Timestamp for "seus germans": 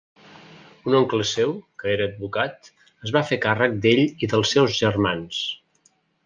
4.57-5.45